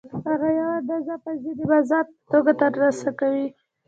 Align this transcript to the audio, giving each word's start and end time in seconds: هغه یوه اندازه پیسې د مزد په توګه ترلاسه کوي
هغه 0.29 0.47
یوه 0.59 0.73
اندازه 0.79 1.13
پیسې 1.25 1.51
د 1.57 1.61
مزد 1.71 2.07
په 2.13 2.25
توګه 2.31 2.51
ترلاسه 2.61 3.09
کوي 3.19 3.47